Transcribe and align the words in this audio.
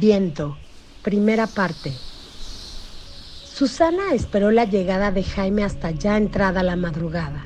Viento, 0.00 0.56
primera 1.02 1.48
parte. 1.48 1.92
Susana 3.52 4.12
esperó 4.12 4.52
la 4.52 4.64
llegada 4.64 5.10
de 5.10 5.24
Jaime 5.24 5.64
hasta 5.64 5.90
ya 5.90 6.16
entrada 6.16 6.62
la 6.62 6.76
madrugada. 6.76 7.42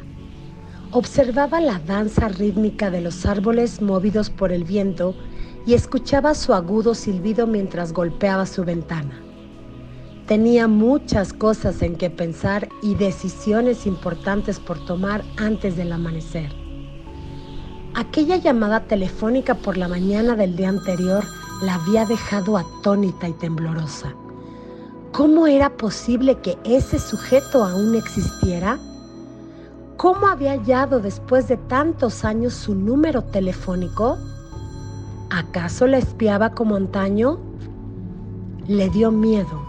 Observaba 0.91 1.63
la 1.63 1.79
danza 1.79 2.29
rítmica 2.29 2.91
de 2.91 3.01
los 3.01 3.25
árboles 3.25 3.81
movidos 3.81 4.29
por 4.29 4.53
el 4.53 4.65
viento 4.65 5.15
y 5.65 5.73
escuchaba 5.73 6.35
su 6.35 6.53
agudo 6.53 6.95
silbido 6.95 7.47
mientras 7.47 7.95
golpeaba 7.95 8.45
su 8.45 8.65
ventana. 8.65 9.19
Tenía 10.27 10.69
muchas 10.69 11.33
cosas 11.33 11.81
en 11.81 11.97
que 11.97 12.11
pensar 12.11 12.69
y 12.83 12.97
decisiones 12.97 13.87
importantes 13.87 14.61
por 14.61 14.85
tomar 14.85 15.25
antes 15.39 15.75
del 15.79 15.91
amanecer. 15.91 16.53
Aquella 17.95 18.37
llamada 18.37 18.81
telefónica 18.81 19.55
por 19.55 19.79
la 19.79 19.89
mañana 19.89 20.37
del 20.37 20.55
día 20.55 20.69
anterior 20.69 21.25
la 21.63 21.77
había 21.77 22.05
dejado 22.05 22.59
atónita 22.59 23.29
y 23.29 23.33
temblorosa. 23.33 24.15
¿Cómo 25.13 25.47
era 25.47 25.71
posible 25.77 26.39
que 26.39 26.59
ese 26.65 26.99
sujeto 26.99 27.65
aún 27.65 27.95
existiera? 27.95 28.81
¿Cómo 29.97 30.27
había 30.27 30.53
hallado 30.53 30.99
después 31.01 31.47
de 31.47 31.57
tantos 31.57 32.25
años 32.25 32.55
su 32.55 32.75
número 32.75 33.23
telefónico? 33.23 34.19
¿Acaso 35.31 35.87
la 35.87 35.99
espiaba 35.99 36.51
como 36.51 36.75
antaño? 36.75 37.39
Le 38.67 38.89
dio 38.89 39.13
miedo, 39.13 39.63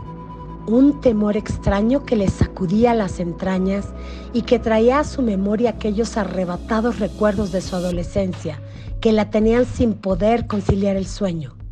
un 0.66 1.00
temor 1.00 1.38
extraño 1.38 2.04
que 2.06 2.16
le 2.16 2.28
sacudía 2.28 2.96
las 2.96 3.20
entrañas 3.20 3.94
y 4.34 4.42
que 4.42 4.58
traía 4.58 5.00
a 5.00 5.04
su 5.04 5.22
memoria 5.22 5.72
aquellos 5.72 6.18
arrebatados 6.18 7.00
recuerdos 7.00 7.52
de 7.52 7.62
su 7.62 7.76
adolescencia 7.76 8.60
que 9.00 9.12
la 9.12 9.30
tenían 9.30 9.66
sin 9.66 9.94
poder 9.94 10.48
conciliar 10.48 10.96
el 10.96 11.06
sueño. 11.06 11.63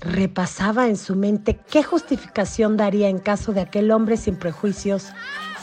Repasaba 0.00 0.86
en 0.86 0.96
su 0.96 1.16
mente 1.16 1.58
qué 1.70 1.82
justificación 1.82 2.76
daría 2.76 3.08
en 3.08 3.18
caso 3.18 3.52
de 3.52 3.60
aquel 3.60 3.90
hombre 3.90 4.16
sin 4.16 4.36
prejuicios 4.36 5.08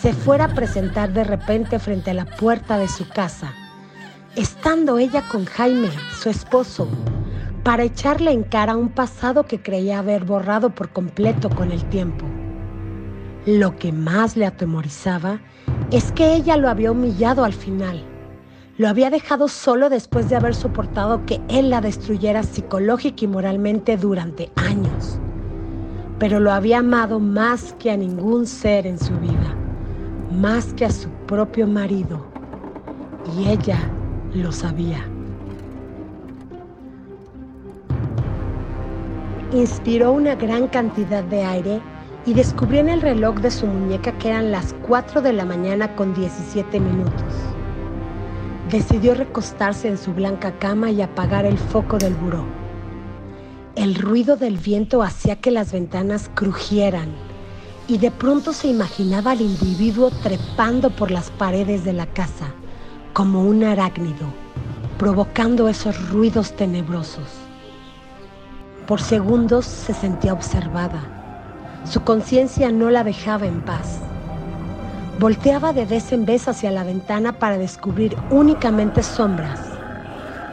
se 0.01 0.13
fuera 0.13 0.45
a 0.45 0.53
presentar 0.53 1.13
de 1.13 1.23
repente 1.23 1.79
frente 1.79 2.11
a 2.11 2.15
la 2.15 2.25
puerta 2.25 2.77
de 2.77 2.89
su 2.89 3.07
casa, 3.07 3.53
estando 4.35 4.97
ella 4.97 5.23
con 5.31 5.45
Jaime, 5.45 5.89
su 6.21 6.29
esposo, 6.29 6.89
para 7.63 7.83
echarle 7.83 8.31
en 8.31 8.43
cara 8.43 8.75
un 8.75 8.89
pasado 8.89 9.45
que 9.45 9.61
creía 9.61 9.99
haber 9.99 10.25
borrado 10.25 10.69
por 10.69 10.89
completo 10.89 11.49
con 11.49 11.71
el 11.71 11.83
tiempo. 11.85 12.25
Lo 13.45 13.77
que 13.77 13.91
más 13.91 14.35
le 14.35 14.45
atemorizaba 14.45 15.39
es 15.91 16.11
que 16.11 16.35
ella 16.35 16.57
lo 16.57 16.69
había 16.69 16.91
humillado 16.91 17.45
al 17.45 17.53
final. 17.53 18.03
Lo 18.77 18.89
había 18.89 19.09
dejado 19.09 19.47
solo 19.47 19.89
después 19.89 20.27
de 20.27 20.35
haber 20.35 20.53
soportado 20.53 21.25
que 21.25 21.39
él 21.47 21.69
la 21.69 21.79
destruyera 21.79 22.43
psicológica 22.43 23.23
y 23.23 23.27
moralmente 23.27 23.95
durante 23.95 24.51
años. 24.57 25.17
Pero 26.19 26.41
lo 26.41 26.51
había 26.51 26.79
amado 26.79 27.21
más 27.21 27.71
que 27.79 27.89
a 27.91 27.95
ningún 27.95 28.45
ser 28.45 28.85
en 28.85 28.99
su 28.99 29.13
vida, 29.19 29.55
más 30.29 30.73
que 30.73 30.83
a 30.83 30.91
su 30.91 31.07
propio 31.25 31.67
marido. 31.67 32.25
Y 33.37 33.47
ella 33.47 33.79
lo 34.33 34.51
sabía. 34.51 35.05
Inspiró 39.53 40.11
una 40.11 40.35
gran 40.35 40.67
cantidad 40.67 41.23
de 41.23 41.45
aire 41.45 41.81
y 42.25 42.33
descubrió 42.33 42.81
en 42.81 42.89
el 42.89 43.01
reloj 43.01 43.35
de 43.35 43.51
su 43.51 43.67
muñeca 43.67 44.11
que 44.17 44.29
eran 44.29 44.51
las 44.51 44.75
4 44.85 45.21
de 45.21 45.31
la 45.31 45.45
mañana 45.45 45.95
con 45.95 46.13
17 46.13 46.77
minutos. 46.81 47.54
Decidió 48.75 49.15
recostarse 49.15 49.87
en 49.87 49.97
su 49.97 50.11
blanca 50.13 50.59
cama 50.59 50.91
y 50.91 51.01
apagar 51.01 51.45
el 51.45 51.57
foco 51.57 51.97
del 51.97 52.13
buró. 52.13 52.43
El 53.73 53.95
ruido 53.95 54.35
del 54.35 54.57
viento 54.57 55.01
hacía 55.01 55.37
que 55.37 55.49
las 55.49 55.71
ventanas 55.71 56.29
crujieran 56.35 57.07
y 57.87 57.99
de 57.99 58.11
pronto 58.11 58.51
se 58.51 58.67
imaginaba 58.67 59.31
al 59.31 59.39
individuo 59.39 60.11
trepando 60.21 60.89
por 60.89 61.09
las 61.09 61.31
paredes 61.31 61.85
de 61.85 61.93
la 61.93 62.05
casa 62.05 62.47
como 63.13 63.43
un 63.43 63.63
arácnido, 63.63 64.27
provocando 64.99 65.69
esos 65.69 66.09
ruidos 66.09 66.53
tenebrosos. 66.57 67.29
Por 68.87 68.99
segundos 68.99 69.65
se 69.65 69.93
sentía 69.93 70.33
observada. 70.33 71.81
Su 71.85 72.01
conciencia 72.01 72.73
no 72.73 72.89
la 72.89 73.05
dejaba 73.05 73.45
en 73.45 73.61
paz. 73.61 74.01
Volteaba 75.19 75.71
de 75.71 75.85
vez 75.85 76.11
en 76.11 76.25
vez 76.25 76.49
hacia 76.49 76.71
la 76.71 76.83
ventana 76.83 77.39
para 77.39 77.57
descubrir 77.57 78.17
únicamente 78.31 79.01
sombras, 79.01 79.61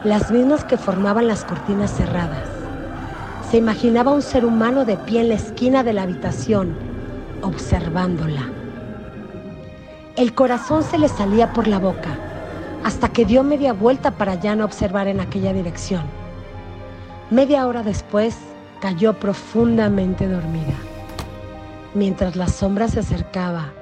las 0.05 0.31
mismas 0.31 0.63
que 0.63 0.77
formaban 0.77 1.27
las 1.27 1.43
cortinas 1.43 1.91
cerradas. 1.91 2.47
Se 3.51 3.57
imaginaba 3.57 4.13
un 4.13 4.21
ser 4.21 4.45
humano 4.45 4.85
de 4.85 4.95
pie 4.95 5.19
en 5.19 5.29
la 5.29 5.35
esquina 5.35 5.83
de 5.83 5.91
la 5.91 6.03
habitación, 6.03 6.77
observándola. 7.41 8.49
El 10.15 10.33
corazón 10.33 10.83
se 10.83 10.97
le 10.97 11.09
salía 11.09 11.51
por 11.51 11.67
la 11.67 11.79
boca, 11.79 12.17
hasta 12.85 13.09
que 13.09 13.25
dio 13.25 13.43
media 13.43 13.73
vuelta 13.73 14.11
para 14.11 14.35
ya 14.35 14.55
no 14.55 14.63
observar 14.63 15.09
en 15.09 15.19
aquella 15.19 15.51
dirección. 15.51 16.03
Media 17.29 17.67
hora 17.67 17.83
después 17.83 18.37
cayó 18.79 19.13
profundamente 19.13 20.25
dormida, 20.25 20.75
mientras 21.93 22.37
la 22.37 22.47
sombra 22.47 22.87
se 22.87 23.01
acercaba 23.01 23.73